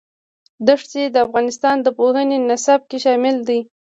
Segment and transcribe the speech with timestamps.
[0.67, 3.59] دښتې د افغانستان د پوهنې نصاب کې شامل دي.